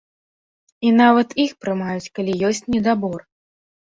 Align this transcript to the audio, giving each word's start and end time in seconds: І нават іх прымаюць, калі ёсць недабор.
І 0.87 0.93
нават 1.01 1.37
іх 1.45 1.51
прымаюць, 1.65 2.11
калі 2.19 2.33
ёсць 2.51 2.67
недабор. 2.77 3.19